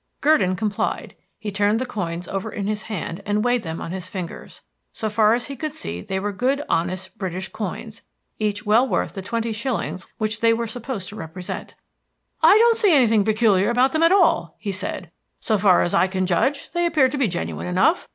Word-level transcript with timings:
Gurdon 0.19 0.55
complied; 0.55 1.15
he 1.37 1.51
turned 1.51 1.77
the 1.77 1.85
coins 1.85 2.27
over 2.27 2.51
in 2.51 2.65
his 2.65 2.89
hand 2.89 3.21
and 3.23 3.43
weighed 3.45 3.61
them 3.61 3.79
on 3.79 3.91
his 3.91 4.07
fingers. 4.07 4.61
So 4.91 5.09
far 5.09 5.35
as 5.35 5.45
he 5.45 5.55
could 5.55 5.71
see 5.73 6.01
they 6.01 6.19
were 6.19 6.31
good, 6.31 6.63
honest, 6.67 7.15
British 7.19 7.49
coins, 7.49 8.01
each 8.39 8.65
well 8.65 8.87
worth 8.87 9.13
the 9.13 9.21
twenty 9.21 9.51
shillings 9.53 10.07
which 10.17 10.39
they 10.39 10.53
were 10.53 10.65
supposed 10.65 11.07
to 11.09 11.15
represent. 11.15 11.75
"I 12.41 12.57
don't 12.57 12.77
see 12.77 12.91
anything 12.91 13.23
peculiar 13.23 13.69
about 13.69 13.91
them 13.91 14.01
at 14.01 14.11
all," 14.11 14.55
he 14.57 14.71
said. 14.71 15.11
"So 15.39 15.55
far 15.55 15.83
as 15.83 15.93
I 15.93 16.07
can 16.07 16.25
judge, 16.25 16.71
they 16.71 16.87
appear 16.87 17.07
to 17.07 17.17
be 17.19 17.27
genuine 17.27 17.67
enough. 17.67 18.09